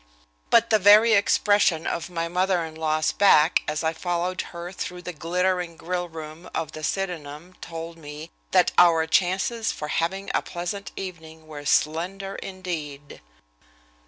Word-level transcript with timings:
But 0.49 0.71
the 0.71 0.79
very 0.79 1.13
expression 1.13 1.85
of 1.85 2.09
my 2.09 2.27
mother 2.27 2.65
in 2.65 2.73
law's 2.73 3.11
back 3.11 3.61
as 3.67 3.83
I 3.83 3.93
followed 3.93 4.41
her 4.49 4.71
through 4.71 5.03
the 5.03 5.13
glittering 5.13 5.77
grill 5.77 6.09
room 6.09 6.49
of 6.55 6.71
the 6.71 6.83
Sydenham 6.83 7.53
told 7.61 7.99
me 7.99 8.31
that 8.49 8.71
our 8.79 9.05
chances 9.05 9.71
for 9.71 9.89
having 9.89 10.31
a 10.33 10.41
pleasant 10.41 10.91
evening 10.95 11.45
were 11.45 11.65
slender 11.65 12.33
indeed. 12.37 13.21